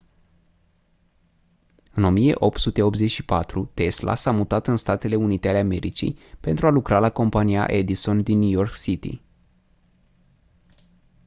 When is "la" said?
6.99-7.09